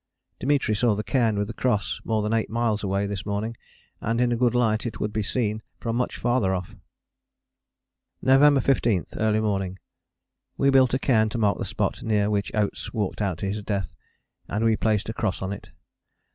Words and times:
Dimitri 0.39 0.73
saw 0.73 0.95
the 0.95 1.03
Cairn 1.03 1.37
with 1.37 1.45
the 1.45 1.53
Cross 1.53 2.01
more 2.03 2.23
than 2.23 2.33
eight 2.33 2.49
miles 2.49 2.83
away 2.83 3.05
this 3.05 3.23
morning, 3.23 3.55
and 3.99 4.19
in 4.19 4.31
a 4.31 4.35
good 4.35 4.55
light 4.55 4.87
it 4.87 4.99
would 4.99 5.13
be 5.13 5.21
seen 5.21 5.61
from 5.79 5.95
much 5.95 6.17
farther 6.17 6.55
off. 6.55 6.75
November 8.19 8.61
15. 8.61 9.05
Early 9.17 9.39
morning. 9.39 9.77
We 10.57 10.71
built 10.71 10.95
a 10.95 10.97
cairn 10.97 11.29
to 11.29 11.37
mark 11.37 11.59
the 11.59 11.65
spot 11.65 12.01
near 12.01 12.31
which 12.31 12.51
Oates 12.55 12.91
walked 12.91 13.21
out 13.21 13.37
to 13.37 13.45
his 13.45 13.61
death, 13.61 13.93
and 14.47 14.65
we 14.65 14.75
placed 14.75 15.07
a 15.07 15.13
cross 15.13 15.39
on 15.43 15.53
it. 15.53 15.69